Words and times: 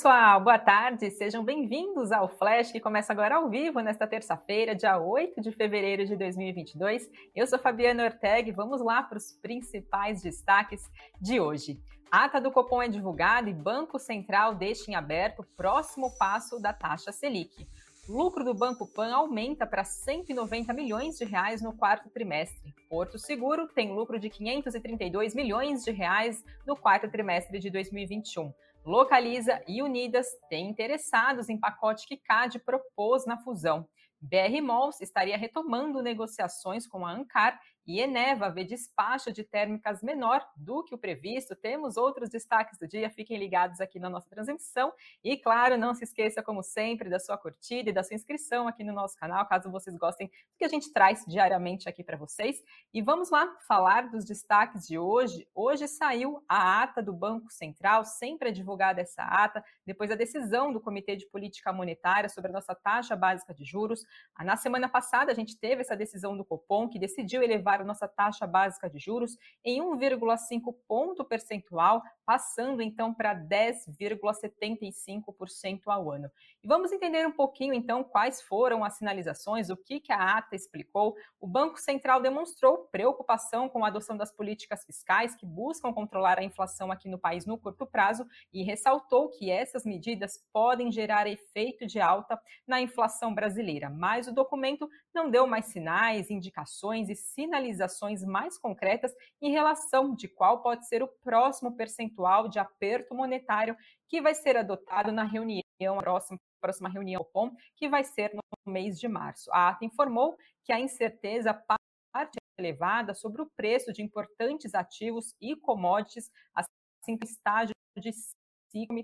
pessoal, 0.00 0.40
boa 0.40 0.58
tarde, 0.58 1.10
sejam 1.10 1.44
bem-vindos 1.44 2.10
ao 2.10 2.26
Flash 2.26 2.72
que 2.72 2.80
começa 2.80 3.12
agora 3.12 3.36
ao 3.36 3.50
vivo 3.50 3.80
nesta 3.80 4.06
terça-feira, 4.06 4.74
dia 4.74 4.98
8 4.98 5.42
de 5.42 5.52
fevereiro 5.52 6.06
de 6.06 6.16
2022. 6.16 7.06
Eu 7.36 7.46
sou 7.46 7.58
Fabiana 7.58 8.04
Ortega 8.04 8.48
e 8.48 8.52
vamos 8.52 8.80
lá 8.80 9.02
para 9.02 9.18
os 9.18 9.32
principais 9.42 10.22
destaques 10.22 10.80
de 11.20 11.38
hoje. 11.38 11.78
Ata 12.10 12.40
do 12.40 12.50
Copom 12.50 12.80
é 12.80 12.88
divulgada 12.88 13.50
e 13.50 13.52
Banco 13.52 13.98
Central 13.98 14.54
deixa 14.54 14.90
em 14.90 14.94
aberto 14.94 15.40
o 15.40 15.46
próximo 15.54 16.16
passo 16.16 16.58
da 16.58 16.72
taxa 16.72 17.12
Selic. 17.12 17.68
Lucro 18.08 18.42
do 18.42 18.54
Banco 18.54 18.86
Pan 18.86 19.12
aumenta 19.12 19.66
para 19.66 19.84
190 19.84 20.72
milhões 20.72 21.18
de 21.18 21.26
reais 21.26 21.60
no 21.60 21.76
quarto 21.76 22.08
trimestre. 22.08 22.74
Porto 22.88 23.18
Seguro 23.18 23.68
tem 23.68 23.92
lucro 23.92 24.18
de 24.18 24.30
532 24.30 25.34
milhões 25.34 25.84
de 25.84 25.90
reais 25.90 26.42
no 26.66 26.74
quarto 26.74 27.10
trimestre 27.10 27.58
de 27.58 27.68
2021. 27.68 28.50
Localiza 28.84 29.62
e 29.68 29.82
Unidas 29.82 30.26
têm 30.48 30.70
interessados 30.70 31.48
em 31.48 31.58
pacote 31.58 32.06
que 32.06 32.16
CAD 32.16 32.58
propôs 32.60 33.26
na 33.26 33.36
fusão. 33.38 33.86
BR 34.20 34.60
Malls 34.62 35.00
estaria 35.00 35.36
retomando 35.36 36.02
negociações 36.02 36.86
com 36.86 37.06
a 37.06 37.12
Ancar 37.12 37.60
e 37.90 38.00
Eneva 38.00 38.48
vê 38.48 38.62
despacho 38.62 39.32
de 39.32 39.42
térmicas 39.42 40.00
menor 40.00 40.46
do 40.54 40.84
que 40.84 40.94
o 40.94 40.98
previsto. 40.98 41.56
Temos 41.56 41.96
outros 41.96 42.30
destaques 42.30 42.78
do 42.78 42.86
dia, 42.86 43.10
fiquem 43.10 43.36
ligados 43.36 43.80
aqui 43.80 43.98
na 43.98 44.08
nossa 44.08 44.28
transmissão. 44.28 44.92
E, 45.24 45.36
claro, 45.36 45.76
não 45.76 45.92
se 45.92 46.04
esqueça, 46.04 46.40
como 46.40 46.62
sempre, 46.62 47.10
da 47.10 47.18
sua 47.18 47.36
curtida 47.36 47.90
e 47.90 47.92
da 47.92 48.04
sua 48.04 48.14
inscrição 48.14 48.68
aqui 48.68 48.84
no 48.84 48.92
nosso 48.92 49.16
canal, 49.16 49.44
caso 49.44 49.72
vocês 49.72 49.96
gostem 49.96 50.28
do 50.28 50.56
que 50.56 50.64
a 50.64 50.68
gente 50.68 50.92
traz 50.92 51.24
diariamente 51.26 51.88
aqui 51.88 52.04
para 52.04 52.16
vocês. 52.16 52.62
E 52.94 53.02
vamos 53.02 53.28
lá 53.28 53.52
falar 53.66 54.08
dos 54.08 54.24
destaques 54.24 54.86
de 54.86 54.96
hoje. 54.96 55.48
Hoje 55.52 55.88
saiu 55.88 56.44
a 56.48 56.84
ata 56.84 57.02
do 57.02 57.12
Banco 57.12 57.50
Central, 57.50 58.04
sempre 58.04 58.50
é 58.50 58.52
divulgada 58.52 59.00
essa 59.00 59.24
ata, 59.24 59.64
depois 59.84 60.08
da 60.08 60.14
decisão 60.14 60.72
do 60.72 60.80
Comitê 60.80 61.16
de 61.16 61.26
Política 61.26 61.72
Monetária 61.72 62.28
sobre 62.28 62.50
a 62.50 62.54
nossa 62.54 62.72
taxa 62.72 63.16
básica 63.16 63.52
de 63.52 63.64
juros. 63.64 64.04
Na 64.38 64.56
semana 64.56 64.88
passada, 64.88 65.32
a 65.32 65.34
gente 65.34 65.58
teve 65.58 65.80
essa 65.80 65.96
decisão 65.96 66.36
do 66.36 66.44
Copom, 66.44 66.88
que 66.88 66.96
decidiu 66.96 67.42
elevar 67.42 67.79
nossa 67.84 68.08
taxa 68.08 68.46
básica 68.46 68.88
de 68.88 68.98
juros 68.98 69.36
em 69.64 69.82
1,5 69.82 70.74
ponto 70.86 71.24
percentual, 71.24 72.02
passando 72.24 72.80
então 72.82 73.12
para 73.12 73.34
10,75% 73.34 75.80
ao 75.86 76.08
ano. 76.10 76.30
E 76.62 76.68
vamos 76.68 76.92
entender 76.92 77.26
um 77.26 77.32
pouquinho 77.32 77.74
então 77.74 78.04
quais 78.04 78.40
foram 78.42 78.84
as 78.84 78.96
sinalizações, 78.96 79.70
o 79.70 79.76
que, 79.76 80.00
que 80.00 80.12
a 80.12 80.38
ata 80.38 80.54
explicou. 80.54 81.16
O 81.40 81.46
Banco 81.46 81.78
Central 81.78 82.20
demonstrou 82.20 82.88
preocupação 82.92 83.68
com 83.68 83.84
a 83.84 83.88
adoção 83.88 84.16
das 84.16 84.30
políticas 84.30 84.84
fiscais 84.84 85.34
que 85.34 85.46
buscam 85.46 85.92
controlar 85.92 86.38
a 86.38 86.44
inflação 86.44 86.92
aqui 86.92 87.08
no 87.08 87.18
país 87.18 87.46
no 87.46 87.58
curto 87.58 87.86
prazo 87.86 88.26
e 88.52 88.62
ressaltou 88.62 89.30
que 89.30 89.50
essas 89.50 89.84
medidas 89.84 90.38
podem 90.52 90.92
gerar 90.92 91.26
efeito 91.26 91.86
de 91.86 92.00
alta 92.00 92.40
na 92.66 92.80
inflação 92.80 93.34
brasileira. 93.34 93.90
Mas 93.90 94.26
o 94.26 94.32
documento 94.32 94.88
não 95.14 95.30
deu 95.30 95.46
mais 95.46 95.66
sinais, 95.66 96.30
indicações 96.30 97.08
e 97.08 97.14
sinalizações 97.14 98.24
mais 98.24 98.58
concretas 98.58 99.12
em 99.40 99.50
relação 99.50 100.14
de 100.14 100.28
qual 100.28 100.62
pode 100.62 100.86
ser 100.86 101.02
o 101.02 101.08
próximo 101.08 101.76
percentual 101.76 102.48
de 102.48 102.58
aperto 102.58 103.14
monetário 103.14 103.76
que 104.08 104.20
vai 104.20 104.34
ser 104.34 104.56
adotado 104.56 105.12
na 105.12 105.24
reunião, 105.24 105.62
próxima, 105.98 106.38
próxima 106.60 106.88
reunião 106.88 107.26
POM, 107.32 107.54
que 107.76 107.88
vai 107.88 108.04
ser 108.04 108.32
no 108.34 108.72
mês 108.72 108.98
de 108.98 109.08
março. 109.08 109.50
A 109.52 109.70
ata 109.70 109.84
informou 109.84 110.36
que 110.64 110.72
a 110.72 110.80
incerteza 110.80 111.54
parte 111.54 112.38
elevada 112.58 113.14
sobre 113.14 113.40
o 113.40 113.50
preço 113.56 113.92
de 113.92 114.02
importantes 114.02 114.74
ativos 114.74 115.34
e 115.40 115.56
commodities, 115.56 116.30
assim 116.54 117.16
que 117.16 117.24
o 117.24 117.28
estágio 117.28 117.74
de 117.96 118.12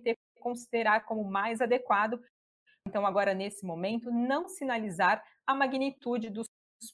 ter 0.00 0.16
considerar 0.46 1.04
como 1.04 1.24
mais 1.24 1.60
adequado 1.60 2.20
então, 2.86 3.04
agora, 3.04 3.34
nesse 3.34 3.66
momento, 3.66 4.10
não 4.10 4.48
sinalizar 4.48 5.22
a 5.46 5.54
magnitude 5.54 6.30
dos 6.30 6.46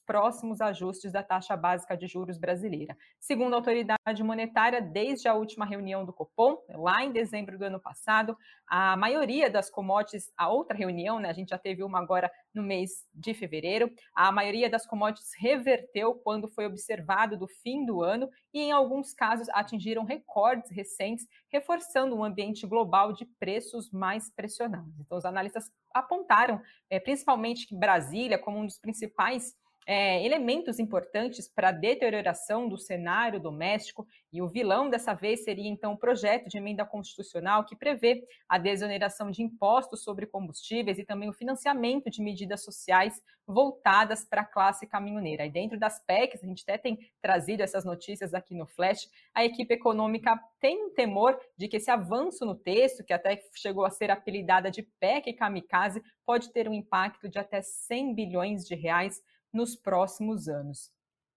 próximos 0.07 0.61
ajustes 0.61 1.13
da 1.13 1.23
taxa 1.23 1.57
básica 1.57 1.97
de 1.97 2.07
juros 2.07 2.39
brasileira. 2.39 2.97
Segundo 3.19 3.55
a 3.55 3.57
autoridade 3.57 4.23
monetária, 4.23 4.81
desde 4.81 5.29
a 5.29 5.35
última 5.35 5.65
reunião 5.65 6.05
do 6.05 6.13
Copom, 6.13 6.57
lá 6.71 7.05
em 7.05 7.13
dezembro 7.13 7.59
do 7.59 7.65
ano 7.65 7.81
passado, 7.81 8.37
a 8.67 8.97
maioria 8.97 9.51
das 9.51 9.71
commodities, 9.71 10.33
a 10.37 10.49
outra 10.49 10.77
reunião, 10.77 11.19
né, 11.19 11.29
a 11.29 11.33
gente 11.33 11.51
já 11.51 11.59
teve 11.59 11.83
uma 11.83 11.99
agora 11.99 12.31
no 12.55 12.63
mês 12.63 13.07
de 13.13 13.35
fevereiro, 13.35 13.93
a 14.15 14.31
maioria 14.31 14.71
das 14.71 14.87
commodities 14.87 15.33
reverteu 15.37 16.15
quando 16.15 16.49
foi 16.49 16.67
observado 16.67 17.37
do 17.37 17.49
fim 17.49 17.85
do 17.85 18.03
ano 18.03 18.31
e, 18.53 18.61
em 18.61 18.73
alguns 18.73 19.13
casos, 19.13 19.49
atingiram 19.51 20.05
recordes 20.05 20.71
recentes, 20.71 21.27
reforçando 21.51 22.17
um 22.17 22.25
ambiente 22.25 22.67
global 22.67 23.13
de 23.13 23.25
preços 23.25 23.91
mais 23.91 24.31
pressionados. 24.31 24.99
Então, 25.01 25.19
os 25.19 25.25
analistas 25.25 25.71
apontaram, 25.95 26.61
é, 26.91 26.99
principalmente 26.99 27.75
Brasília, 27.75 28.39
como 28.39 28.59
um 28.59 28.67
dos 28.67 28.79
principais 28.79 29.55
é, 29.87 30.25
elementos 30.25 30.79
importantes 30.79 31.49
para 31.49 31.69
a 31.69 31.73
deterioração 31.73 32.69
do 32.69 32.79
cenário 32.79 33.41
doméstico, 33.41 34.07
e 34.33 34.41
o 34.41 34.49
vilão 34.49 34.89
dessa 34.89 35.13
vez 35.13 35.45
seria 35.45 35.69
então 35.69 35.93
o 35.93 35.99
projeto 35.99 36.49
de 36.49 36.57
emenda 36.57 36.85
constitucional 36.85 37.65
que 37.65 37.77
prevê 37.77 38.25
a 38.49 38.59
desoneração 38.59 39.31
de 39.31 39.43
impostos 39.43 40.03
sobre 40.03 40.27
combustíveis 40.27 40.99
e 40.99 41.05
também 41.05 41.29
o 41.29 41.35
financiamento 41.35 42.09
de 42.11 42.23
medidas 42.23 42.65
sociais 42.65 43.21
voltadas 43.47 44.25
para 44.25 44.43
a 44.43 44.47
classe 44.47 44.87
caminhoneira. 44.87 45.45
E 45.45 45.51
dentro 45.51 45.79
das 45.79 46.03
PECs, 46.05 46.43
a 46.43 46.47
gente 46.47 46.63
até 46.63 46.79
tem 46.79 46.99
trazido 47.21 47.63
essas 47.63 47.85
notícias 47.85 48.33
aqui 48.33 48.55
no 48.55 48.67
Flash, 48.67 49.09
a 49.35 49.45
equipe 49.45 49.75
econômica 49.75 50.41
tem 50.61 50.87
um 50.87 50.95
temor 50.95 51.39
de 51.57 51.69
que 51.69 51.77
esse 51.77 51.91
avanço 51.91 52.47
no 52.47 52.55
texto, 52.55 53.05
que 53.05 53.13
até 53.13 53.43
chegou 53.55 53.85
a 53.85 53.91
ser 53.91 54.11
apelidada 54.11 54.71
de 54.71 54.83
PEC 55.01 55.33
kamikaze, 55.35 56.03
pode 56.25 56.53
ter 56.53 56.69
um 56.69 56.73
impacto 56.73 57.29
de 57.29 57.39
até 57.39 57.61
100 57.61 58.15
bilhões 58.15 58.65
de 58.65 58.75
reais 58.75 59.21
nos 59.53 59.77
próximos 59.77 60.49
anos. 60.49 60.91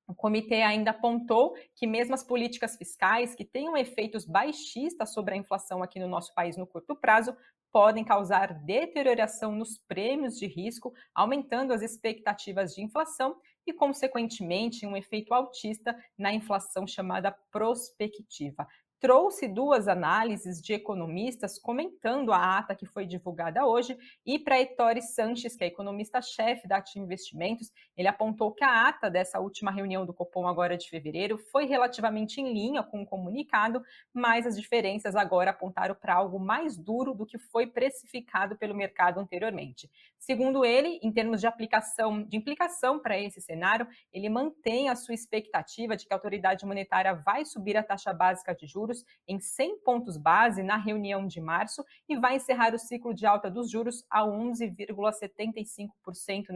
O 0.07 0.13
comitê 0.13 0.61
ainda 0.61 0.91
apontou 0.91 1.55
que 1.75 1.87
mesmo 1.87 2.13
as 2.13 2.23
políticas 2.23 2.75
fiscais 2.77 3.33
que 3.33 3.43
tenham 3.43 3.75
efeitos 3.75 4.25
baixistas 4.25 5.13
sobre 5.13 5.33
a 5.33 5.37
inflação 5.37 5.81
aqui 5.81 5.99
no 5.99 6.07
nosso 6.07 6.33
país 6.35 6.55
no 6.55 6.67
curto 6.67 6.95
prazo 6.95 7.35
podem 7.71 8.05
causar 8.05 8.53
deterioração 8.53 9.51
nos 9.51 9.77
prêmios 9.79 10.37
de 10.37 10.45
risco, 10.45 10.93
aumentando 11.13 11.73
as 11.73 11.81
expectativas 11.81 12.73
de 12.73 12.81
inflação 12.81 13.35
e, 13.67 13.73
consequentemente, 13.73 14.85
um 14.85 14.95
efeito 14.95 15.33
altista 15.33 15.97
na 16.17 16.33
inflação 16.33 16.87
chamada 16.87 17.31
prospectiva 17.51 18.65
trouxe 18.99 19.47
duas 19.47 19.87
análises 19.87 20.61
de 20.61 20.73
economistas 20.73 21.59
comentando 21.59 22.31
a 22.31 22.57
ata 22.57 22.75
que 22.75 22.85
foi 22.85 23.05
divulgada 23.05 23.65
hoje, 23.65 23.97
e 24.25 24.39
para 24.39 24.59
Ettore 24.59 25.01
Sanches, 25.01 25.55
que 25.55 25.63
é 25.63 25.67
economista-chefe 25.67 26.67
da 26.67 26.77
Ativa 26.77 27.03
Investimentos, 27.03 27.71
ele 27.95 28.07
apontou 28.07 28.51
que 28.51 28.63
a 28.63 28.87
ata 28.87 29.09
dessa 29.09 29.39
última 29.39 29.71
reunião 29.71 30.05
do 30.05 30.13
Copom 30.13 30.47
agora 30.47 30.77
de 30.77 30.89
fevereiro 30.89 31.37
foi 31.37 31.65
relativamente 31.65 32.39
em 32.41 32.53
linha 32.53 32.83
com 32.83 33.01
o 33.01 33.05
comunicado, 33.05 33.81
mas 34.13 34.45
as 34.45 34.59
diferenças 34.59 35.15
agora 35.15 35.51
apontaram 35.51 35.95
para 35.95 36.15
algo 36.15 36.39
mais 36.39 36.77
duro 36.77 37.13
do 37.13 37.25
que 37.25 37.37
foi 37.37 37.67
precificado 37.67 38.57
pelo 38.57 38.75
mercado 38.75 39.19
anteriormente. 39.19 39.89
Segundo 40.25 40.65
ele, 40.65 40.99
em 41.03 41.11
termos 41.11 41.39
de 41.39 41.45
aplicação, 41.45 42.23
de 42.23 42.35
implicação 42.35 42.99
para 42.99 43.15
esse 43.15 43.39
cenário, 43.39 43.87
ele 44.11 44.27
mantém 44.27 44.89
a 44.89 44.95
sua 44.95 45.13
expectativa 45.13 45.95
de 45.95 46.07
que 46.07 46.11
a 46.11 46.15
autoridade 46.15 46.65
monetária 46.65 47.13
vai 47.13 47.45
subir 47.45 47.77
a 47.77 47.83
taxa 47.83 48.11
básica 48.11 48.55
de 48.55 48.65
juros 48.65 49.05
em 49.27 49.39
100 49.39 49.83
pontos 49.83 50.17
base 50.17 50.63
na 50.63 50.77
reunião 50.77 51.27
de 51.27 51.39
março 51.39 51.85
e 52.09 52.17
vai 52.17 52.37
encerrar 52.37 52.73
o 52.73 52.79
ciclo 52.79 53.13
de 53.13 53.27
alta 53.27 53.51
dos 53.51 53.69
juros 53.69 54.03
a 54.09 54.23
11,75% 54.23 56.47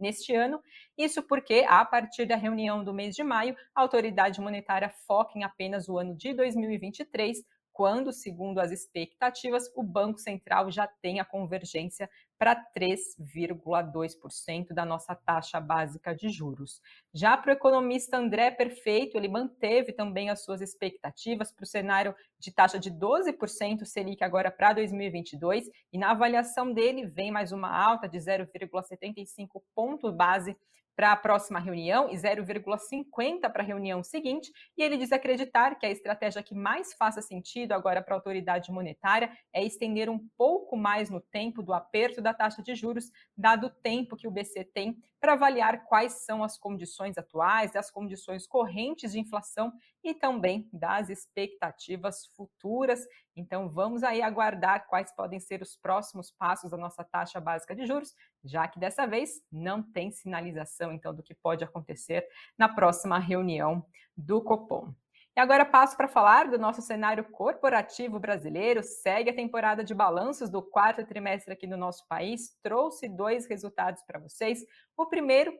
neste 0.00 0.34
ano. 0.34 0.62
Isso 0.96 1.22
porque, 1.22 1.66
a 1.68 1.84
partir 1.84 2.24
da 2.24 2.34
reunião 2.34 2.82
do 2.82 2.94
mês 2.94 3.14
de 3.14 3.22
maio, 3.22 3.54
a 3.74 3.82
autoridade 3.82 4.40
monetária 4.40 4.88
foca 5.06 5.38
em 5.38 5.44
apenas 5.44 5.86
o 5.86 5.98
ano 5.98 6.16
de 6.16 6.32
2023 6.32 7.44
quando, 7.78 8.12
segundo 8.12 8.58
as 8.58 8.72
expectativas, 8.72 9.70
o 9.76 9.84
Banco 9.84 10.18
Central 10.18 10.68
já 10.68 10.88
tem 11.00 11.20
a 11.20 11.24
convergência 11.24 12.10
para 12.38 12.54
3,2% 12.76 14.72
da 14.72 14.84
nossa 14.84 15.14
taxa 15.14 15.60
básica 15.60 16.14
de 16.14 16.28
juros. 16.28 16.80
Já 17.12 17.36
para 17.36 17.50
o 17.50 17.54
economista 17.54 18.16
André 18.16 18.50
Perfeito, 18.52 19.16
ele 19.16 19.28
manteve 19.28 19.92
também 19.92 20.30
as 20.30 20.44
suas 20.44 20.60
expectativas 20.60 21.50
para 21.50 21.64
o 21.64 21.66
cenário 21.66 22.14
de 22.38 22.52
taxa 22.52 22.78
de 22.78 22.90
12% 22.90 23.84
Selic 23.84 24.22
agora 24.22 24.50
para 24.50 24.72
2022, 24.72 25.68
e 25.92 25.98
na 25.98 26.12
avaliação 26.12 26.72
dele 26.72 27.06
vem 27.06 27.32
mais 27.32 27.50
uma 27.50 27.68
alta 27.68 28.08
de 28.08 28.18
0,75 28.18 29.60
ponto 29.74 30.12
base 30.12 30.56
para 30.98 31.12
a 31.12 31.16
próxima 31.16 31.60
reunião 31.60 32.10
e 32.10 32.16
0,50 32.16 33.48
para 33.52 33.62
a 33.62 33.64
reunião 33.64 34.02
seguinte, 34.02 34.50
e 34.76 34.82
ele 34.82 34.96
diz 34.96 35.12
acreditar 35.12 35.76
que 35.76 35.86
a 35.86 35.90
estratégia 35.90 36.42
que 36.42 36.56
mais 36.56 36.92
faça 36.92 37.22
sentido 37.22 37.70
agora 37.70 38.02
para 38.02 38.14
a 38.14 38.18
autoridade 38.18 38.72
monetária 38.72 39.30
é 39.52 39.64
estender 39.64 40.10
um 40.10 40.18
pouco 40.36 40.76
mais 40.76 41.08
no 41.08 41.20
tempo 41.20 41.62
do 41.62 41.72
aperto 41.72 42.20
da 42.20 42.34
taxa 42.34 42.64
de 42.64 42.74
juros, 42.74 43.12
dado 43.36 43.68
o 43.68 43.70
tempo 43.70 44.16
que 44.16 44.26
o 44.26 44.30
BC 44.32 44.64
tem 44.74 45.00
para 45.20 45.32
avaliar 45.32 45.84
quais 45.84 46.24
são 46.24 46.44
as 46.44 46.58
condições 46.58 47.18
atuais, 47.18 47.74
as 47.74 47.90
condições 47.90 48.46
correntes 48.46 49.12
de 49.12 49.20
inflação 49.20 49.72
e 50.02 50.14
também 50.14 50.68
das 50.72 51.08
expectativas 51.08 52.26
futuras. 52.36 53.04
Então, 53.36 53.68
vamos 53.68 54.02
aí 54.02 54.22
aguardar 54.22 54.86
quais 54.86 55.14
podem 55.14 55.40
ser 55.40 55.60
os 55.60 55.76
próximos 55.76 56.30
passos 56.30 56.70
da 56.70 56.76
nossa 56.76 57.04
taxa 57.04 57.40
básica 57.40 57.74
de 57.74 57.86
juros, 57.86 58.14
já 58.44 58.68
que 58.68 58.78
dessa 58.78 59.06
vez 59.06 59.42
não 59.50 59.82
tem 59.82 60.10
sinalização 60.10 60.92
então 60.92 61.14
do 61.14 61.22
que 61.22 61.34
pode 61.34 61.64
acontecer 61.64 62.26
na 62.56 62.68
próxima 62.68 63.18
reunião 63.18 63.84
do 64.16 64.42
Copom. 64.42 64.94
E 65.38 65.40
agora 65.40 65.64
passo 65.64 65.96
para 65.96 66.08
falar 66.08 66.48
do 66.48 66.58
nosso 66.58 66.82
cenário 66.82 67.22
corporativo 67.22 68.18
brasileiro. 68.18 68.82
Segue 68.82 69.30
a 69.30 69.32
temporada 69.32 69.84
de 69.84 69.94
balanços 69.94 70.50
do 70.50 70.60
quarto 70.60 71.06
trimestre 71.06 71.52
aqui 71.52 71.64
no 71.64 71.76
nosso 71.76 72.04
país. 72.08 72.58
Trouxe 72.60 73.08
dois 73.08 73.46
resultados 73.46 74.02
para 74.02 74.18
vocês. 74.18 74.66
O 74.96 75.06
primeiro 75.06 75.56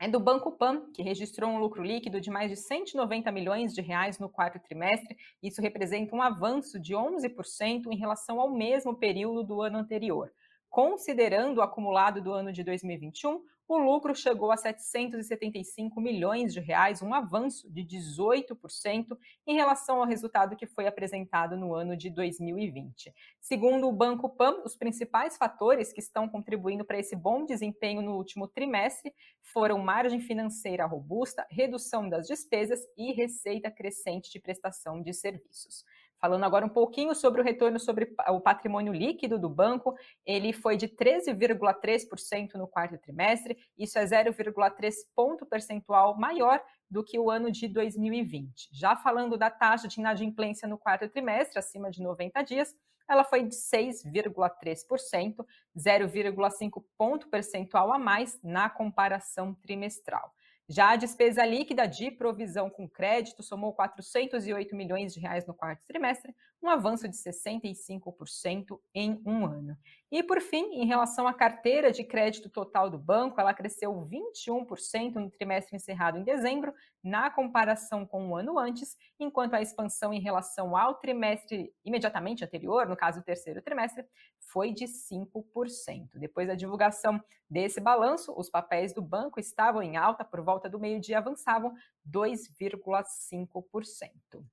é 0.00 0.08
do 0.08 0.18
Banco 0.18 0.50
Pan, 0.50 0.90
que 0.92 1.00
registrou 1.00 1.48
um 1.48 1.60
lucro 1.60 1.80
líquido 1.80 2.20
de 2.20 2.28
mais 2.28 2.50
de 2.50 2.56
190 2.56 3.30
milhões 3.30 3.72
de 3.72 3.80
reais 3.80 4.18
no 4.18 4.28
quarto 4.28 4.58
trimestre. 4.58 5.16
Isso 5.40 5.62
representa 5.62 6.16
um 6.16 6.22
avanço 6.22 6.80
de 6.80 6.96
11% 6.96 7.84
em 7.88 7.96
relação 7.96 8.40
ao 8.40 8.50
mesmo 8.50 8.96
período 8.96 9.44
do 9.44 9.62
ano 9.62 9.78
anterior. 9.78 10.32
Considerando 10.70 11.58
o 11.58 11.62
acumulado 11.62 12.22
do 12.22 12.32
ano 12.32 12.52
de 12.52 12.62
2021, 12.62 13.42
o 13.66 13.76
lucro 13.76 14.14
chegou 14.14 14.52
a 14.52 14.56
775 14.56 16.00
milhões 16.00 16.52
de 16.52 16.60
reais, 16.60 17.02
um 17.02 17.12
avanço 17.12 17.68
de 17.68 17.82
18% 17.84 19.18
em 19.46 19.54
relação 19.54 20.00
ao 20.00 20.06
resultado 20.06 20.54
que 20.54 20.66
foi 20.66 20.86
apresentado 20.86 21.56
no 21.56 21.74
ano 21.74 21.96
de 21.96 22.08
2020. 22.08 23.12
Segundo 23.40 23.88
o 23.88 23.92
Banco 23.92 24.28
Pan, 24.28 24.62
os 24.64 24.76
principais 24.76 25.36
fatores 25.36 25.92
que 25.92 26.00
estão 26.00 26.28
contribuindo 26.28 26.84
para 26.84 26.98
esse 26.98 27.16
bom 27.16 27.44
desempenho 27.44 28.00
no 28.00 28.16
último 28.16 28.46
trimestre 28.46 29.12
foram 29.40 29.78
margem 29.78 30.20
financeira 30.20 30.86
robusta, 30.86 31.44
redução 31.50 32.08
das 32.08 32.28
despesas 32.28 32.80
e 32.96 33.12
receita 33.12 33.72
crescente 33.72 34.30
de 34.30 34.38
prestação 34.38 35.02
de 35.02 35.12
serviços. 35.12 35.84
Falando 36.20 36.44
agora 36.44 36.66
um 36.66 36.68
pouquinho 36.68 37.14
sobre 37.14 37.40
o 37.40 37.44
retorno 37.44 37.80
sobre 37.80 38.14
o 38.28 38.40
patrimônio 38.40 38.92
líquido 38.92 39.38
do 39.38 39.48
banco, 39.48 39.94
ele 40.26 40.52
foi 40.52 40.76
de 40.76 40.86
13,3% 40.86 42.54
no 42.54 42.68
quarto 42.68 42.98
trimestre, 42.98 43.56
isso 43.78 43.98
é 43.98 44.04
0,3 44.04 44.92
ponto 45.16 45.46
percentual 45.46 46.18
maior 46.18 46.62
do 46.90 47.02
que 47.02 47.18
o 47.18 47.30
ano 47.30 47.50
de 47.50 47.66
2020. 47.68 48.68
Já 48.72 48.96
falando 48.96 49.38
da 49.38 49.50
taxa 49.50 49.88
de 49.88 49.98
inadimplência 49.98 50.68
no 50.68 50.76
quarto 50.76 51.08
trimestre, 51.08 51.58
acima 51.58 51.90
de 51.90 52.02
90 52.02 52.42
dias, 52.42 52.74
ela 53.08 53.24
foi 53.24 53.42
de 53.42 53.56
6,3%, 53.56 55.44
0,5 55.76 56.84
ponto 56.96 57.28
percentual 57.28 57.92
a 57.92 57.98
mais 57.98 58.38
na 58.42 58.68
comparação 58.68 59.54
trimestral. 59.54 60.32
Já 60.72 60.90
a 60.90 60.96
despesa 60.96 61.44
líquida 61.44 61.84
de 61.88 62.12
provisão 62.12 62.70
com 62.70 62.88
crédito 62.88 63.42
somou 63.42 63.72
408 63.72 64.76
milhões 64.76 65.12
de 65.12 65.18
reais 65.18 65.44
no 65.44 65.52
quarto 65.52 65.84
trimestre, 65.84 66.32
um 66.62 66.68
avanço 66.68 67.08
de 67.08 67.16
65% 67.16 68.78
em 68.94 69.20
um 69.26 69.46
ano. 69.46 69.76
E, 70.12 70.22
por 70.22 70.40
fim, 70.40 70.74
em 70.74 70.86
relação 70.86 71.26
à 71.26 71.34
carteira 71.34 71.90
de 71.90 72.04
crédito 72.04 72.48
total 72.48 72.88
do 72.88 72.96
banco, 72.96 73.40
ela 73.40 73.52
cresceu 73.52 73.92
21% 73.92 75.14
no 75.14 75.28
trimestre 75.28 75.74
encerrado 75.74 76.18
em 76.18 76.22
dezembro, 76.22 76.72
na 77.02 77.30
comparação 77.30 78.06
com 78.06 78.26
o 78.26 78.28
um 78.28 78.36
ano 78.36 78.56
antes, 78.56 78.96
enquanto 79.18 79.54
a 79.54 79.62
expansão 79.62 80.12
em 80.12 80.20
relação 80.20 80.76
ao 80.76 81.00
trimestre 81.00 81.74
imediatamente 81.84 82.44
anterior, 82.44 82.86
no 82.86 82.96
caso 82.96 83.18
o 83.18 83.24
terceiro 83.24 83.60
trimestre, 83.60 84.04
foi 84.52 84.72
de 84.72 84.86
5%. 84.86 86.10
Depois 86.14 86.48
da 86.48 86.54
divulgação 86.54 87.20
desse 87.48 87.80
balanço, 87.80 88.34
os 88.36 88.50
papéis 88.50 88.92
do 88.92 89.00
banco 89.02 89.40
estavam 89.40 89.82
em 89.82 89.96
alta, 89.96 90.24
por 90.24 90.42
volta 90.42 90.68
do 90.68 90.78
meio-dia 90.78 91.18
avançavam 91.18 91.74
2,5%. 92.08 94.44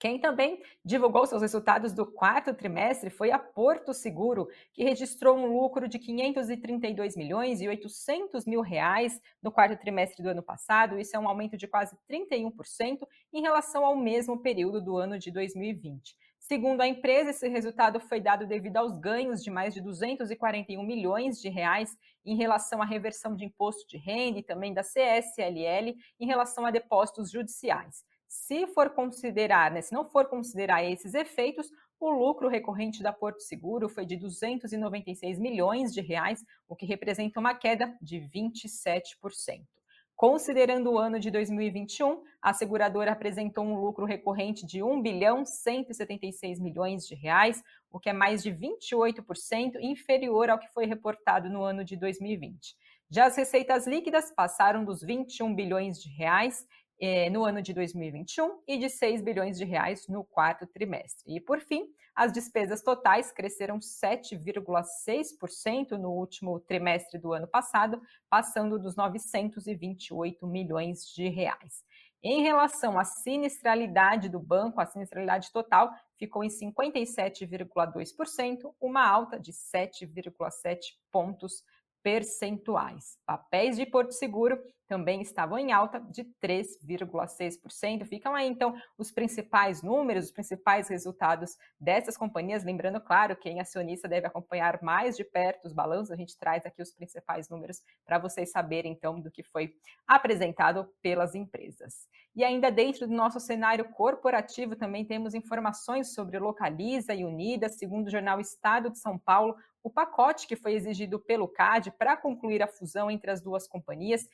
Quem 0.00 0.18
também 0.18 0.62
divulgou 0.82 1.26
seus 1.26 1.42
resultados 1.42 1.92
do 1.92 2.06
quarto 2.06 2.54
trimestre 2.54 3.10
foi 3.10 3.30
a 3.30 3.38
Porto 3.38 3.92
Seguro, 3.92 4.48
que 4.72 4.82
registrou 4.82 5.36
um 5.36 5.44
lucro 5.44 5.86
de 5.86 5.98
532 5.98 7.16
milhões 7.16 7.60
e 7.60 7.68
800 7.68 8.46
mil 8.46 8.62
reais 8.62 9.20
no 9.42 9.52
quarto 9.52 9.78
trimestre 9.78 10.22
do 10.22 10.30
ano 10.30 10.42
passado. 10.42 10.98
Isso 10.98 11.14
é 11.14 11.18
um 11.18 11.28
aumento 11.28 11.54
de 11.54 11.68
quase 11.68 11.94
31% 12.10 13.06
em 13.30 13.42
relação 13.42 13.84
ao 13.84 13.94
mesmo 13.94 14.40
período 14.40 14.80
do 14.80 14.96
ano 14.96 15.18
de 15.18 15.30
2020. 15.30 16.16
Segundo 16.50 16.80
a 16.80 16.88
empresa, 16.88 17.30
esse 17.30 17.46
resultado 17.46 18.00
foi 18.00 18.20
dado 18.20 18.44
devido 18.44 18.76
aos 18.78 18.98
ganhos 18.98 19.40
de 19.40 19.52
mais 19.52 19.72
de 19.72 19.80
241 19.80 20.82
milhões 20.82 21.40
de 21.40 21.48
reais 21.48 21.96
em 22.26 22.34
relação 22.34 22.82
à 22.82 22.84
reversão 22.84 23.36
de 23.36 23.44
imposto 23.44 23.86
de 23.86 23.96
renda 23.96 24.40
e 24.40 24.42
também 24.42 24.74
da 24.74 24.82
CSLL 24.82 25.94
em 26.18 26.26
relação 26.26 26.66
a 26.66 26.72
depósitos 26.72 27.30
judiciais. 27.30 28.04
Se 28.26 28.66
for 28.66 28.90
considerar, 28.90 29.70
né, 29.70 29.80
se 29.80 29.92
não 29.92 30.04
for 30.04 30.26
considerar 30.26 30.82
esses 30.82 31.14
efeitos, 31.14 31.70
o 32.00 32.10
lucro 32.10 32.48
recorrente 32.48 33.00
da 33.00 33.12
Porto 33.12 33.42
Seguro 33.42 33.88
foi 33.88 34.04
de 34.04 34.16
296 34.16 35.38
milhões 35.38 35.94
de 35.94 36.00
reais, 36.00 36.44
o 36.68 36.74
que 36.74 36.84
representa 36.84 37.38
uma 37.38 37.54
queda 37.54 37.96
de 38.02 38.18
27%. 38.18 39.79
Considerando 40.20 40.92
o 40.92 40.98
ano 40.98 41.18
de 41.18 41.30
2021, 41.30 42.22
a 42.42 42.52
seguradora 42.52 43.10
apresentou 43.10 43.64
um 43.64 43.80
lucro 43.80 44.04
recorrente 44.04 44.66
de 44.66 44.82
1 44.82 45.00
bilhão 45.00 45.46
176 45.46 46.60
milhões 46.60 47.06
de 47.06 47.14
reais, 47.14 47.64
o 47.90 47.98
que 47.98 48.10
é 48.10 48.12
mais 48.12 48.42
de 48.42 48.50
28% 48.50 49.76
inferior 49.80 50.50
ao 50.50 50.58
que 50.58 50.68
foi 50.74 50.84
reportado 50.84 51.48
no 51.48 51.62
ano 51.62 51.82
de 51.82 51.96
2020. 51.96 52.76
Já 53.08 53.24
as 53.24 53.34
receitas 53.34 53.86
líquidas 53.86 54.30
passaram 54.30 54.84
dos 54.84 55.00
21 55.00 55.54
bilhões 55.54 55.98
de 56.02 56.10
reais 56.10 56.66
eh, 57.00 57.30
no 57.30 57.44
ano 57.44 57.62
de 57.62 57.72
2021 57.72 58.60
e 58.68 58.76
de 58.76 58.90
6 58.90 59.22
bilhões 59.22 59.56
de 59.56 59.64
reais 59.64 60.06
no 60.06 60.22
quarto 60.22 60.66
trimestre. 60.66 61.34
E, 61.34 61.40
por 61.40 61.60
fim, 61.60 61.88
as 62.14 62.30
despesas 62.32 62.82
totais 62.82 63.32
cresceram 63.32 63.78
7,6% 63.78 65.92
no 65.92 66.10
último 66.10 66.60
trimestre 66.60 67.18
do 67.18 67.32
ano 67.32 67.48
passado, 67.48 68.02
passando 68.28 68.78
dos 68.78 68.96
928 68.96 70.46
milhões 70.46 71.06
de 71.14 71.26
reais. 71.28 71.82
Em 72.22 72.42
relação 72.42 72.98
à 72.98 73.04
sinistralidade 73.04 74.28
do 74.28 74.38
banco, 74.38 74.78
a 74.78 74.84
sinistralidade 74.84 75.50
total 75.50 75.90
ficou 76.18 76.44
em 76.44 76.48
57,2%, 76.48 78.74
uma 78.78 79.08
alta 79.08 79.40
de 79.40 79.52
7,7 79.52 80.98
pontos 81.10 81.64
percentuais. 82.02 83.16
Papéis 83.24 83.76
de 83.76 83.86
Porto 83.86 84.12
Seguro 84.12 84.62
também 84.90 85.22
estavam 85.22 85.56
em 85.56 85.70
alta 85.70 86.00
de 86.00 86.24
3,6%. 86.42 88.04
Ficam 88.06 88.34
aí, 88.34 88.48
então, 88.48 88.74
os 88.98 89.12
principais 89.12 89.84
números, 89.84 90.24
os 90.24 90.32
principais 90.32 90.88
resultados 90.88 91.56
dessas 91.78 92.16
companhias. 92.16 92.64
Lembrando, 92.64 93.00
claro, 93.00 93.36
quem 93.36 93.58
é 93.58 93.60
acionista 93.60 94.08
deve 94.08 94.26
acompanhar 94.26 94.82
mais 94.82 95.16
de 95.16 95.22
perto 95.22 95.64
os 95.64 95.72
balanços. 95.72 96.10
A 96.10 96.16
gente 96.16 96.36
traz 96.36 96.66
aqui 96.66 96.82
os 96.82 96.92
principais 96.92 97.48
números 97.48 97.80
para 98.04 98.18
vocês 98.18 98.50
saberem, 98.50 98.90
então, 98.90 99.20
do 99.20 99.30
que 99.30 99.44
foi 99.44 99.72
apresentado 100.08 100.88
pelas 101.00 101.36
empresas. 101.36 102.08
E 102.34 102.42
ainda 102.42 102.68
dentro 102.68 103.06
do 103.06 103.14
nosso 103.14 103.38
cenário 103.38 103.84
corporativo, 103.90 104.74
também 104.74 105.04
temos 105.04 105.34
informações 105.34 106.14
sobre 106.14 106.36
Localiza 106.36 107.14
e 107.14 107.24
Unidas. 107.24 107.78
Segundo 107.78 108.08
o 108.08 108.10
jornal 108.10 108.40
Estado 108.40 108.90
de 108.90 108.98
São 108.98 109.16
Paulo, 109.16 109.54
o 109.82 109.90
pacote 109.90 110.46
que 110.46 110.56
foi 110.56 110.74
exigido 110.74 111.18
pelo 111.18 111.48
CAD 111.48 111.90
para 111.92 112.16
concluir 112.16 112.62
a 112.62 112.66
fusão 112.66 113.10
entre 113.10 113.30
as 113.30 113.40
duas 113.40 113.66
companhias 113.66 114.28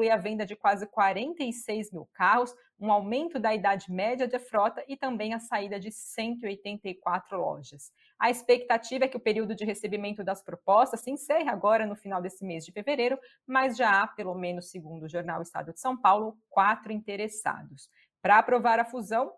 inclui 0.00 0.10
a 0.10 0.16
venda 0.16 0.46
de 0.46 0.56
quase 0.56 0.86
46 0.86 1.92
mil 1.92 2.08
carros, 2.14 2.54
um 2.78 2.90
aumento 2.90 3.38
da 3.38 3.54
idade 3.54 3.92
média 3.92 4.26
de 4.26 4.38
frota 4.38 4.82
e 4.88 4.96
também 4.96 5.34
a 5.34 5.38
saída 5.38 5.78
de 5.78 5.92
184 5.92 7.38
lojas. 7.38 7.92
A 8.18 8.30
expectativa 8.30 9.04
é 9.04 9.08
que 9.08 9.16
o 9.16 9.20
período 9.20 9.54
de 9.54 9.64
recebimento 9.64 10.24
das 10.24 10.42
propostas 10.42 11.00
se 11.00 11.10
encerre 11.10 11.50
agora 11.50 11.86
no 11.86 11.94
final 11.94 12.22
desse 12.22 12.44
mês 12.44 12.64
de 12.64 12.72
fevereiro, 12.72 13.18
mas 13.46 13.76
já 13.76 14.02
há, 14.02 14.06
pelo 14.06 14.34
menos 14.34 14.70
segundo 14.70 15.02
o 15.02 15.08
jornal 15.08 15.42
Estado 15.42 15.74
de 15.74 15.80
São 15.80 15.94
Paulo, 15.94 16.38
quatro 16.48 16.90
interessados. 16.90 17.90
Para 18.22 18.38
aprovar 18.38 18.78
a 18.78 18.84
fusão, 18.84 19.32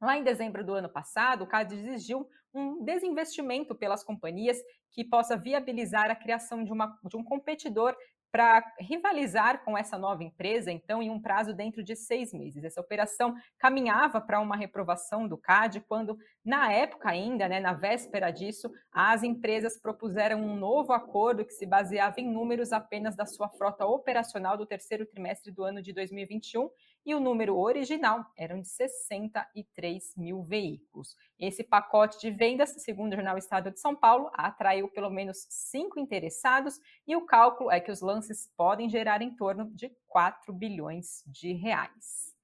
Lá 0.00 0.18
em 0.18 0.22
dezembro 0.22 0.62
do 0.62 0.74
ano 0.74 0.90
passado, 0.90 1.42
o 1.42 1.46
CAD 1.46 1.74
exigiu 1.74 2.28
um 2.52 2.84
desinvestimento 2.84 3.74
pelas 3.74 4.04
companhias 4.04 4.58
que 4.90 5.04
possa 5.04 5.36
viabilizar 5.36 6.10
a 6.10 6.16
criação 6.16 6.64
de, 6.64 6.72
uma, 6.72 6.98
de 7.04 7.16
um 7.16 7.24
competidor 7.24 7.96
para 8.36 8.62
rivalizar 8.78 9.64
com 9.64 9.78
essa 9.78 9.96
nova 9.96 10.22
empresa, 10.22 10.70
então, 10.70 11.02
em 11.02 11.08
um 11.08 11.18
prazo 11.18 11.54
dentro 11.54 11.82
de 11.82 11.96
seis 11.96 12.34
meses. 12.34 12.64
Essa 12.64 12.82
operação 12.82 13.34
caminhava 13.58 14.20
para 14.20 14.38
uma 14.40 14.54
reprovação 14.54 15.26
do 15.26 15.38
CAD, 15.38 15.80
quando, 15.88 16.18
na 16.44 16.70
época 16.70 17.08
ainda, 17.08 17.48
né, 17.48 17.60
na 17.60 17.72
véspera 17.72 18.30
disso, 18.30 18.70
as 18.92 19.22
empresas 19.22 19.80
propuseram 19.80 20.38
um 20.38 20.54
novo 20.54 20.92
acordo 20.92 21.46
que 21.46 21.54
se 21.54 21.64
baseava 21.64 22.20
em 22.20 22.30
números 22.30 22.74
apenas 22.74 23.16
da 23.16 23.24
sua 23.24 23.48
frota 23.48 23.86
operacional 23.86 24.54
do 24.54 24.66
terceiro 24.66 25.06
trimestre 25.06 25.50
do 25.50 25.64
ano 25.64 25.80
de 25.80 25.94
2021 25.94 26.68
e 27.06 27.14
o 27.14 27.20
número 27.20 27.56
original 27.56 28.26
eram 28.36 28.60
de 28.60 28.68
63 28.68 30.16
mil 30.16 30.42
veículos. 30.42 31.16
Esse 31.38 31.62
pacote 31.62 32.18
de 32.18 32.32
vendas, 32.32 32.74
segundo 32.82 33.12
o 33.12 33.14
jornal 33.14 33.38
Estado 33.38 33.70
de 33.70 33.78
São 33.78 33.94
Paulo, 33.94 34.28
atraiu 34.34 34.88
pelo 34.88 35.08
menos 35.08 35.46
cinco 35.48 36.00
interessados 36.00 36.80
e 37.06 37.14
o 37.14 37.24
cálculo 37.24 37.70
é 37.70 37.78
que 37.78 37.92
os 37.92 38.00
lances 38.00 38.50
podem 38.56 38.90
gerar 38.90 39.22
em 39.22 39.36
torno 39.36 39.70
de 39.72 39.88
4 40.08 40.52
bilhões 40.52 41.22
de 41.26 41.52
reais. 41.52 42.34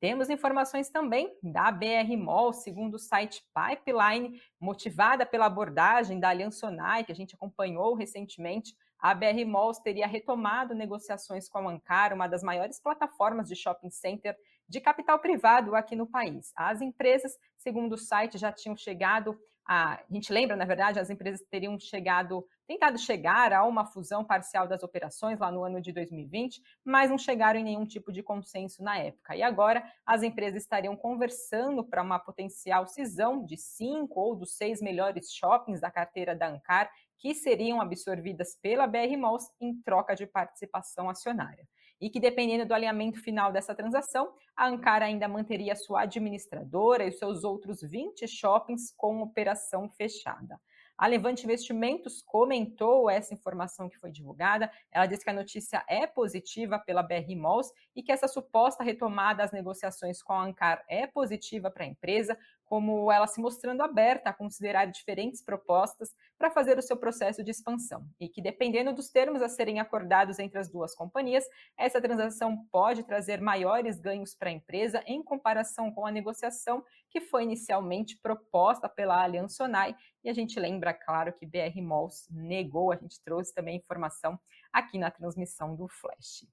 Temos 0.00 0.30
informações 0.30 0.90
também 0.90 1.34
da 1.42 1.70
BR 1.70 2.16
Mall, 2.18 2.52
segundo 2.52 2.94
o 2.94 2.98
site 2.98 3.42
Pipeline, 3.54 4.40
motivada 4.60 5.26
pela 5.26 5.46
abordagem 5.46 6.20
da 6.20 6.28
Aliança 6.30 6.60
Sonai, 6.60 7.04
que 7.04 7.12
a 7.12 7.14
gente 7.14 7.34
acompanhou 7.34 7.94
recentemente. 7.94 8.74
A 8.98 9.14
BR 9.14 9.44
Malls 9.46 9.80
teria 9.80 10.06
retomado 10.06 10.74
negociações 10.74 11.48
com 11.48 11.68
a 11.68 11.72
Ankara, 11.72 12.14
uma 12.14 12.26
das 12.26 12.42
maiores 12.42 12.80
plataformas 12.80 13.48
de 13.48 13.56
shopping 13.56 13.90
center 13.90 14.36
de 14.68 14.80
capital 14.80 15.18
privado 15.18 15.74
aqui 15.74 15.94
no 15.94 16.06
país. 16.06 16.52
As 16.56 16.80
empresas, 16.80 17.38
segundo 17.56 17.92
o 17.94 17.98
site, 17.98 18.38
já 18.38 18.50
tinham 18.50 18.76
chegado 18.76 19.38
a, 19.66 19.94
a 19.94 20.04
gente 20.10 20.32
lembra, 20.32 20.54
na 20.54 20.64
verdade, 20.64 21.00
as 21.00 21.10
empresas 21.10 21.44
teriam 21.50 21.78
chegado 21.78 22.46
tentado 22.68 22.98
chegar 22.98 23.52
a 23.52 23.64
uma 23.64 23.84
fusão 23.84 24.24
parcial 24.24 24.66
das 24.66 24.82
operações 24.82 25.38
lá 25.38 25.52
no 25.52 25.62
ano 25.62 25.80
de 25.80 25.92
2020, 25.92 26.60
mas 26.84 27.10
não 27.10 27.18
chegaram 27.18 27.60
em 27.60 27.64
nenhum 27.64 27.86
tipo 27.86 28.12
de 28.12 28.22
consenso 28.22 28.82
na 28.82 28.98
época. 28.98 29.36
E 29.36 29.42
agora 29.42 29.84
as 30.04 30.22
empresas 30.22 30.62
estariam 30.62 30.96
conversando 30.96 31.84
para 31.84 32.02
uma 32.02 32.18
potencial 32.18 32.86
cisão 32.86 33.44
de 33.44 33.56
cinco 33.56 34.20
ou 34.20 34.34
dos 34.34 34.56
seis 34.56 34.80
melhores 34.80 35.32
shoppings 35.32 35.80
da 35.80 35.90
carteira 35.90 36.34
da 36.34 36.48
Ancar, 36.48 36.90
que 37.18 37.34
seriam 37.34 37.80
absorvidas 37.80 38.58
pela 38.60 38.86
BR 38.86 39.16
Malls 39.18 39.50
em 39.60 39.80
troca 39.82 40.14
de 40.14 40.26
participação 40.26 41.08
acionária 41.08 41.66
e 42.00 42.10
que, 42.10 42.20
dependendo 42.20 42.66
do 42.66 42.74
alinhamento 42.74 43.20
final 43.20 43.50
dessa 43.50 43.74
transação, 43.74 44.32
a 44.54 44.66
Ankara 44.66 45.06
ainda 45.06 45.26
manteria 45.26 45.74
sua 45.74 46.02
administradora 46.02 47.04
e 47.04 47.12
seus 47.12 47.42
outros 47.42 47.80
20 47.80 48.26
shoppings 48.28 48.92
com 48.96 49.22
operação 49.22 49.88
fechada. 49.90 50.60
A 50.98 51.06
Levante 51.06 51.44
Investimentos 51.44 52.22
comentou 52.22 53.10
essa 53.10 53.34
informação 53.34 53.88
que 53.88 53.98
foi 53.98 54.10
divulgada. 54.10 54.70
Ela 54.90 55.06
disse 55.06 55.22
que 55.22 55.30
a 55.30 55.34
notícia 55.34 55.84
é 55.88 56.06
positiva 56.06 56.78
pela 56.78 57.02
BR 57.02 57.36
Malls 57.36 57.70
e 57.94 58.02
que 58.02 58.10
essa 58.10 58.26
suposta 58.26 58.82
retomada 58.82 59.42
das 59.42 59.52
negociações 59.52 60.22
com 60.22 60.32
a 60.32 60.44
Ancar 60.44 60.82
é 60.88 61.06
positiva 61.06 61.70
para 61.70 61.84
a 61.84 61.86
empresa, 61.86 62.38
como 62.64 63.12
ela 63.12 63.26
se 63.26 63.40
mostrando 63.40 63.82
aberta 63.82 64.30
a 64.30 64.32
considerar 64.32 64.86
diferentes 64.86 65.42
propostas 65.42 66.14
para 66.38 66.50
fazer 66.50 66.78
o 66.78 66.82
seu 66.82 66.96
processo 66.96 67.44
de 67.44 67.50
expansão, 67.50 68.04
e 68.18 68.28
que, 68.28 68.42
dependendo 68.42 68.92
dos 68.92 69.08
termos 69.08 69.40
a 69.40 69.48
serem 69.48 69.78
acordados 69.78 70.38
entre 70.38 70.58
as 70.58 70.68
duas 70.68 70.94
companhias, 70.94 71.44
essa 71.76 72.00
transação 72.00 72.66
pode 72.72 73.04
trazer 73.04 73.40
maiores 73.40 74.00
ganhos 74.00 74.34
para 74.34 74.48
a 74.48 74.52
empresa 74.52 75.02
em 75.06 75.22
comparação 75.22 75.92
com 75.92 76.06
a 76.06 76.10
negociação 76.10 76.82
que 77.08 77.20
foi 77.20 77.44
inicialmente 77.44 78.18
proposta 78.20 78.88
pela 78.88 79.22
Aliança 79.22 79.56
Sonai. 79.56 79.94
E 80.26 80.28
a 80.28 80.32
gente 80.32 80.58
lembra, 80.58 80.92
claro, 80.92 81.32
que 81.32 81.46
BR 81.46 81.80
Malls 81.80 82.26
negou, 82.28 82.90
a 82.90 82.96
gente 82.96 83.22
trouxe 83.22 83.54
também 83.54 83.76
informação 83.76 84.36
aqui 84.72 84.98
na 84.98 85.08
transmissão 85.08 85.76
do 85.76 85.86
Flash. 85.86 86.44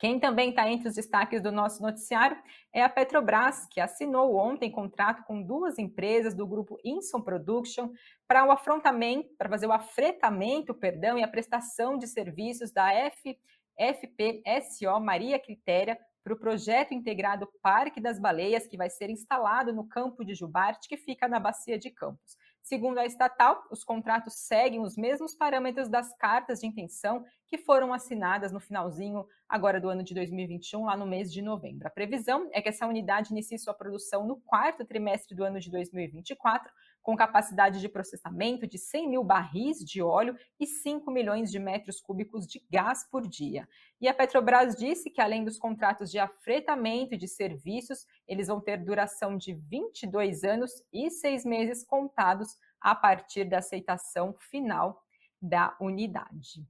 Quem 0.00 0.18
também 0.18 0.50
está 0.50 0.68
entre 0.68 0.88
os 0.88 0.96
destaques 0.96 1.40
do 1.40 1.52
nosso 1.52 1.80
noticiário 1.80 2.36
é 2.72 2.82
a 2.82 2.88
Petrobras, 2.88 3.68
que 3.70 3.80
assinou 3.80 4.36
ontem 4.36 4.68
contrato 4.68 5.22
com 5.22 5.40
duas 5.40 5.78
empresas 5.78 6.34
do 6.34 6.44
grupo 6.44 6.76
Inson 6.84 7.20
Production 7.20 7.92
para 8.26 8.44
o 8.44 8.50
afrontamento, 8.50 9.32
para 9.38 9.48
fazer 9.48 9.68
o 9.68 9.72
afretamento, 9.72 10.74
perdão, 10.74 11.16
e 11.16 11.22
a 11.22 11.28
prestação 11.28 11.96
de 11.96 12.08
serviços 12.08 12.72
da 12.72 12.92
F, 12.92 13.38
FPSO 13.78 14.98
Maria 14.98 15.38
Critéria 15.38 15.96
para 16.24 16.34
o 16.34 16.38
projeto 16.38 16.92
integrado 16.92 17.48
Parque 17.62 18.00
das 18.00 18.18
Baleias, 18.18 18.66
que 18.66 18.76
vai 18.76 18.90
ser 18.90 19.08
instalado 19.08 19.72
no 19.72 19.88
campo 19.88 20.24
de 20.24 20.34
Jubarte, 20.34 20.88
que 20.88 20.96
fica 20.96 21.28
na 21.28 21.38
Bacia 21.38 21.78
de 21.78 21.90
Campos. 21.90 22.36
Segundo 22.68 22.98
a 22.98 23.06
estatal, 23.06 23.64
os 23.70 23.82
contratos 23.82 24.34
seguem 24.34 24.82
os 24.82 24.94
mesmos 24.94 25.34
parâmetros 25.34 25.88
das 25.88 26.14
cartas 26.18 26.60
de 26.60 26.66
intenção 26.66 27.24
que 27.46 27.56
foram 27.56 27.94
assinadas 27.94 28.52
no 28.52 28.60
finalzinho 28.60 29.24
agora 29.48 29.80
do 29.80 29.88
ano 29.88 30.02
de 30.02 30.12
2021, 30.12 30.84
lá 30.84 30.94
no 30.94 31.06
mês 31.06 31.32
de 31.32 31.40
novembro. 31.40 31.88
A 31.88 31.90
previsão 31.90 32.46
é 32.52 32.60
que 32.60 32.68
essa 32.68 32.86
unidade 32.86 33.32
inicie 33.32 33.58
sua 33.58 33.72
produção 33.72 34.26
no 34.26 34.36
quarto 34.42 34.84
trimestre 34.84 35.34
do 35.34 35.44
ano 35.44 35.58
de 35.58 35.70
2024, 35.70 36.70
com 37.08 37.16
capacidade 37.16 37.80
de 37.80 37.88
processamento 37.88 38.66
de 38.66 38.76
100 38.76 39.08
mil 39.08 39.24
barris 39.24 39.78
de 39.78 40.02
óleo 40.02 40.36
e 40.60 40.66
5 40.66 41.10
milhões 41.10 41.50
de 41.50 41.58
metros 41.58 42.02
cúbicos 42.02 42.46
de 42.46 42.62
gás 42.70 43.02
por 43.10 43.26
dia. 43.26 43.66
E 43.98 44.06
a 44.06 44.12
Petrobras 44.12 44.76
disse 44.76 45.08
que, 45.08 45.18
além 45.18 45.42
dos 45.42 45.56
contratos 45.56 46.10
de 46.10 46.18
afretamento 46.18 47.14
e 47.14 47.16
de 47.16 47.26
serviços, 47.26 48.06
eles 48.26 48.48
vão 48.48 48.60
ter 48.60 48.76
duração 48.84 49.38
de 49.38 49.54
22 49.54 50.44
anos 50.44 50.70
e 50.92 51.10
seis 51.10 51.46
meses 51.46 51.82
contados 51.82 52.58
a 52.78 52.94
partir 52.94 53.46
da 53.46 53.56
aceitação 53.56 54.34
final 54.34 55.02
da 55.40 55.74
unidade. 55.80 56.62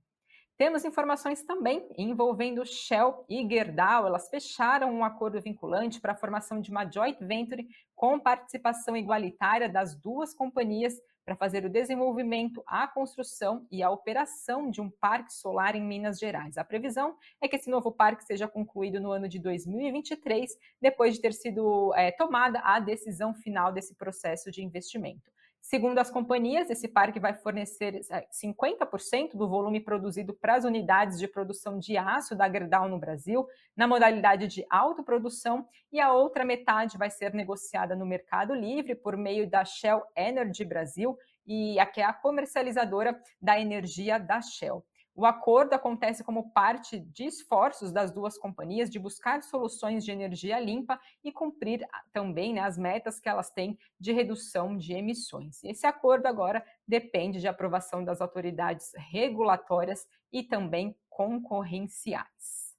Temos 0.59 0.85
informações 0.85 1.41
também 1.45 1.89
envolvendo 1.97 2.67
Shell 2.67 3.25
e 3.29 3.49
Gerdau. 3.49 4.09
Elas 4.09 4.29
fecharam 4.29 4.93
um 4.93 5.05
acordo 5.05 5.41
vinculante 5.41 6.01
para 6.01 6.15
a 6.15 6.17
formação 6.17 6.61
de 6.61 6.69
uma 6.69 6.85
joint 6.85 7.17
venture 7.21 7.69
com 7.95 8.19
participação 8.19 8.97
igualitária 8.97 9.69
das 9.69 9.95
duas 9.95 10.35
companhias 10.35 11.01
para 11.25 11.37
fazer 11.37 11.65
o 11.65 11.71
desenvolvimento, 11.71 12.61
a 12.67 12.89
construção 12.89 13.69
e 13.71 13.85
a 13.85 13.91
operação 13.91 14.69
de 14.69 14.81
um 14.81 14.91
parque 14.91 15.33
solar 15.33 15.77
em 15.77 15.83
Minas 15.83 16.19
Gerais. 16.19 16.59
A 16.59 16.65
previsão 16.65 17.17
é 17.41 17.47
que 17.47 17.55
esse 17.55 17.71
novo 17.71 17.93
parque 17.93 18.25
seja 18.25 18.49
concluído 18.49 19.01
no 19.01 19.13
ano 19.13 19.29
de 19.29 19.39
2023, 19.39 20.59
depois 20.81 21.15
de 21.15 21.21
ter 21.21 21.35
sido 21.35 21.95
é, 21.95 22.11
tomada 22.11 22.59
a 22.65 22.81
decisão 22.81 23.33
final 23.33 23.71
desse 23.71 23.95
processo 23.95 24.51
de 24.51 24.65
investimento. 24.65 25.31
Segundo 25.69 25.99
as 25.99 26.11
companhias, 26.11 26.71
esse 26.71 26.89
parque 26.89 27.21
vai 27.21 27.35
fornecer 27.35 28.01
50% 28.33 29.35
é, 29.35 29.37
do 29.37 29.47
volume 29.47 29.81
produzido 29.81 30.33
para 30.33 30.55
as 30.55 30.65
unidades 30.65 31.19
de 31.19 31.29
produção 31.29 31.79
de 31.79 31.95
aço 31.95 32.35
da 32.35 32.51
Gerdau 32.51 32.89
no 32.89 32.99
Brasil, 32.99 33.47
na 33.77 33.87
modalidade 33.87 34.47
de 34.47 34.65
autoprodução, 34.71 35.69
e 35.93 36.01
a 36.01 36.11
outra 36.11 36.43
metade 36.43 36.97
vai 36.97 37.11
ser 37.11 37.35
negociada 37.35 37.95
no 37.95 38.07
mercado 38.07 38.55
livre 38.55 38.95
por 38.95 39.15
meio 39.15 39.47
da 39.47 39.63
Shell 39.63 40.03
Energy 40.17 40.65
Brasil, 40.65 41.19
e 41.47 41.79
aqui 41.79 42.01
é 42.01 42.05
a 42.05 42.15
comercializadora 42.15 43.21
da 43.39 43.61
energia 43.61 44.19
da 44.19 44.41
Shell. 44.41 44.83
O 45.19 45.27
acordo 45.27 45.73
acontece 45.73 46.23
como 46.23 46.53
parte 46.53 47.01
de 47.01 47.25
esforços 47.25 47.91
das 47.91 48.13
duas 48.13 48.39
companhias 48.39 48.89
de 48.89 49.01
buscar 49.01 49.43
soluções 49.43 50.05
de 50.05 50.13
energia 50.13 50.61
limpa 50.61 50.97
e 51.25 51.33
cumprir 51.33 51.85
ah, 51.93 52.05
também 52.13 52.55
né, 52.55 52.61
as 52.61 52.79
metas 52.79 53.19
que 53.19 53.29
elas 53.29 53.51
têm 53.51 53.77
de 53.99 54.13
redução 54.13 54.77
de 54.77 54.93
emissões. 54.93 55.65
Esse 55.65 55.89
acordo 55.89 56.27
agora 56.27 56.65
depende 56.87 57.41
de 57.41 57.49
aprovação 57.49 58.05
das 58.05 58.21
autoridades 58.21 58.93
regulatórias 59.11 60.07
e 60.33 60.45
também 60.45 60.97
concorrenciais. 61.11 62.77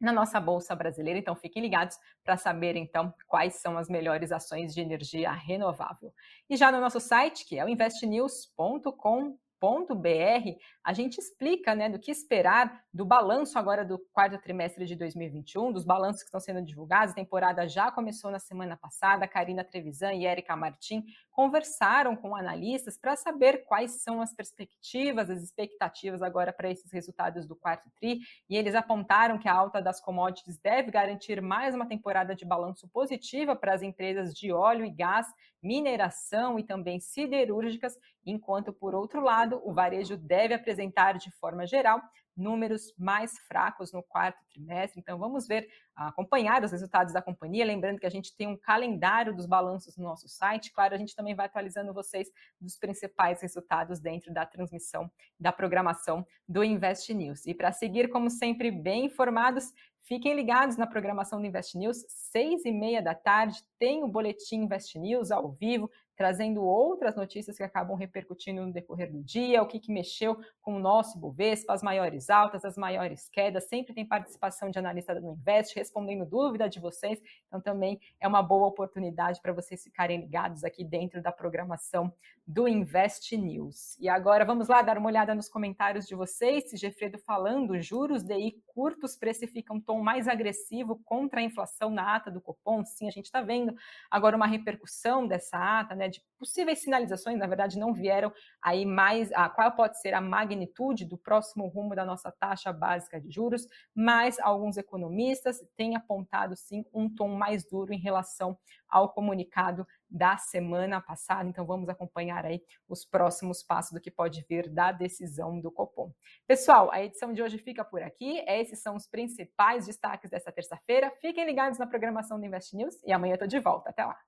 na 0.00 0.12
nossa 0.12 0.40
bolsa 0.40 0.74
brasileira. 0.74 1.18
Então 1.18 1.36
fiquem 1.36 1.62
ligados 1.62 1.96
para 2.24 2.36
saber 2.36 2.74
então 2.74 3.14
quais 3.28 3.56
são 3.56 3.78
as 3.78 3.88
melhores 3.88 4.32
ações 4.32 4.74
de 4.74 4.80
energia 4.80 5.30
renovável. 5.30 6.12
E 6.48 6.56
já 6.56 6.72
no 6.72 6.80
nosso 6.80 6.98
site, 6.98 7.44
que 7.46 7.58
é 7.58 7.64
o 7.64 7.68
investnews.com 7.68 9.38
br 9.60 10.58
a 10.82 10.92
gente 10.94 11.18
explica 11.18 11.74
né, 11.74 11.88
do 11.90 11.98
que 11.98 12.10
esperar 12.10 12.82
do 12.92 13.04
balanço 13.04 13.58
agora 13.58 13.84
do 13.84 13.98
quarto 14.12 14.40
trimestre 14.40 14.86
de 14.86 14.96
2021, 14.96 15.72
dos 15.72 15.84
balanços 15.84 16.22
que 16.22 16.28
estão 16.28 16.40
sendo 16.40 16.62
divulgados. 16.62 17.12
A 17.12 17.16
temporada 17.16 17.68
já 17.68 17.92
começou 17.92 18.30
na 18.30 18.38
semana 18.38 18.76
passada. 18.76 19.28
Karina 19.28 19.62
Trevisan 19.62 20.14
e 20.14 20.26
Erika 20.26 20.56
Martin 20.56 21.04
conversaram 21.30 22.16
com 22.16 22.34
analistas 22.34 22.98
para 22.98 23.14
saber 23.14 23.64
quais 23.66 24.02
são 24.02 24.22
as 24.22 24.34
perspectivas, 24.34 25.28
as 25.28 25.42
expectativas 25.42 26.22
agora 26.22 26.52
para 26.52 26.70
esses 26.70 26.90
resultados 26.90 27.46
do 27.46 27.54
quarto 27.54 27.90
TRI. 28.00 28.20
E 28.48 28.56
eles 28.56 28.74
apontaram 28.74 29.38
que 29.38 29.48
a 29.48 29.54
alta 29.54 29.82
das 29.82 30.00
commodities 30.00 30.58
deve 30.58 30.90
garantir 30.90 31.42
mais 31.42 31.74
uma 31.74 31.86
temporada 31.86 32.34
de 32.34 32.44
balanço 32.44 32.88
positiva 32.88 33.54
para 33.54 33.74
as 33.74 33.82
empresas 33.82 34.34
de 34.34 34.50
óleo 34.50 34.84
e 34.84 34.90
gás, 34.90 35.26
mineração 35.62 36.58
e 36.58 36.64
também 36.64 36.98
siderúrgicas, 37.00 37.98
enquanto, 38.24 38.72
por 38.72 38.94
outro 38.94 39.22
lado, 39.22 39.49
o 39.56 39.72
varejo 39.72 40.16
deve 40.16 40.54
apresentar, 40.54 41.18
de 41.18 41.30
forma 41.32 41.66
geral, 41.66 42.00
números 42.36 42.94
mais 42.98 43.38
fracos 43.40 43.92
no 43.92 44.02
quarto 44.02 44.38
trimestre. 44.50 45.00
Então, 45.00 45.18
vamos 45.18 45.46
ver, 45.46 45.68
acompanhar 45.94 46.62
os 46.64 46.72
resultados 46.72 47.12
da 47.12 47.20
companhia. 47.20 47.64
Lembrando 47.64 47.98
que 47.98 48.06
a 48.06 48.10
gente 48.10 48.34
tem 48.34 48.46
um 48.46 48.56
calendário 48.56 49.34
dos 49.34 49.46
balanços 49.46 49.96
no 49.96 50.04
nosso 50.04 50.28
site. 50.28 50.72
Claro, 50.72 50.94
a 50.94 50.98
gente 50.98 51.14
também 51.14 51.34
vai 51.34 51.46
atualizando 51.46 51.92
vocês 51.92 52.28
dos 52.60 52.76
principais 52.76 53.42
resultados 53.42 54.00
dentro 54.00 54.32
da 54.32 54.46
transmissão, 54.46 55.10
da 55.38 55.52
programação 55.52 56.26
do 56.48 56.64
Invest 56.64 57.12
News. 57.12 57.46
E 57.46 57.54
para 57.54 57.72
seguir, 57.72 58.08
como 58.08 58.30
sempre, 58.30 58.70
bem 58.70 59.06
informados, 59.06 59.72
Fiquem 60.02 60.34
ligados 60.34 60.76
na 60.76 60.86
programação 60.86 61.40
do 61.40 61.46
Invest 61.46 61.76
News, 61.78 62.04
seis 62.08 62.64
e 62.64 62.72
meia 62.72 63.00
da 63.00 63.14
tarde, 63.14 63.62
tem 63.78 64.02
o 64.02 64.08
Boletim 64.08 64.62
Invest 64.62 64.98
News 64.98 65.30
ao 65.30 65.52
vivo, 65.52 65.88
trazendo 66.20 66.62
outras 66.62 67.16
notícias 67.16 67.56
que 67.56 67.62
acabam 67.62 67.96
repercutindo 67.96 68.60
no 68.60 68.70
decorrer 68.70 69.10
do 69.10 69.22
dia, 69.22 69.62
o 69.62 69.66
que, 69.66 69.80
que 69.80 69.90
mexeu 69.90 70.38
com 70.60 70.74
o 70.74 70.78
nosso 70.78 71.16
Ibovespa, 71.16 71.72
as 71.72 71.82
maiores 71.82 72.28
altas, 72.28 72.62
as 72.62 72.76
maiores 72.76 73.30
quedas, 73.30 73.70
sempre 73.70 73.94
tem 73.94 74.04
participação 74.04 74.68
de 74.68 74.78
analista 74.78 75.18
do 75.18 75.32
Invest, 75.32 75.74
respondendo 75.74 76.26
dúvida 76.26 76.68
de 76.68 76.78
vocês, 76.78 77.18
então 77.48 77.58
também 77.58 77.98
é 78.20 78.28
uma 78.28 78.42
boa 78.42 78.66
oportunidade 78.66 79.40
para 79.40 79.54
vocês 79.54 79.82
ficarem 79.82 80.20
ligados 80.20 80.62
aqui 80.62 80.84
dentro 80.84 81.22
da 81.22 81.32
programação 81.32 82.12
do 82.46 82.68
Invest 82.68 83.34
News. 83.38 83.96
E 83.98 84.06
agora 84.06 84.44
vamos 84.44 84.68
lá 84.68 84.82
dar 84.82 84.98
uma 84.98 85.08
olhada 85.08 85.34
nos 85.34 85.48
comentários 85.48 86.06
de 86.06 86.14
vocês, 86.14 86.68
se 86.68 86.76
Gefredo 86.76 87.16
falando, 87.16 87.80
juros 87.80 88.22
DI 88.22 88.62
curtos 88.74 89.16
precificam 89.16 89.76
um 89.76 89.80
tom 89.80 90.02
mais 90.02 90.28
agressivo 90.28 91.00
contra 91.02 91.40
a 91.40 91.42
inflação 91.42 91.88
na 91.88 92.16
ata 92.16 92.30
do 92.30 92.42
Copom, 92.42 92.84
sim, 92.84 93.08
a 93.08 93.10
gente 93.10 93.26
está 93.26 93.40
vendo 93.40 93.74
agora 94.10 94.36
uma 94.36 94.46
repercussão 94.46 95.26
dessa 95.26 95.80
ata, 95.80 95.94
né, 95.94 96.09
de 96.10 96.22
possíveis 96.38 96.80
sinalizações, 96.80 97.38
na 97.38 97.46
verdade 97.46 97.78
não 97.78 97.92
vieram 97.92 98.32
aí 98.62 98.86
mais, 98.86 99.30
a 99.32 99.48
qual 99.48 99.72
pode 99.72 100.00
ser 100.00 100.14
a 100.14 100.20
magnitude 100.20 101.04
do 101.04 101.18
próximo 101.18 101.66
rumo 101.68 101.94
da 101.94 102.04
nossa 102.04 102.32
taxa 102.32 102.72
básica 102.72 103.20
de 103.20 103.30
juros, 103.30 103.66
mas 103.94 104.38
alguns 104.40 104.76
economistas 104.76 105.58
têm 105.76 105.96
apontado 105.96 106.56
sim 106.56 106.84
um 106.92 107.08
tom 107.08 107.28
mais 107.28 107.64
duro 107.64 107.92
em 107.92 107.98
relação 107.98 108.58
ao 108.88 109.12
comunicado 109.12 109.86
da 110.10 110.36
semana 110.36 111.00
passada. 111.00 111.48
Então 111.48 111.64
vamos 111.64 111.88
acompanhar 111.88 112.44
aí 112.44 112.62
os 112.88 113.04
próximos 113.04 113.62
passos 113.62 113.92
do 113.92 114.00
que 114.00 114.10
pode 114.10 114.44
vir 114.48 114.68
da 114.68 114.90
decisão 114.90 115.60
do 115.60 115.70
Copom. 115.70 116.12
Pessoal, 116.46 116.90
a 116.90 117.02
edição 117.02 117.32
de 117.32 117.42
hoje 117.42 117.58
fica 117.58 117.84
por 117.84 118.02
aqui. 118.02 118.42
Esses 118.48 118.80
são 118.82 118.96
os 118.96 119.06
principais 119.06 119.86
destaques 119.86 120.30
dessa 120.30 120.50
terça-feira. 120.50 121.12
Fiquem 121.20 121.46
ligados 121.46 121.78
na 121.78 121.86
programação 121.86 122.40
do 122.40 122.44
Invest 122.44 122.74
News 122.76 123.00
e 123.04 123.12
amanhã 123.12 123.34
eu 123.34 123.38
tô 123.38 123.46
de 123.46 123.60
volta. 123.60 123.90
Até 123.90 124.04
lá. 124.04 124.18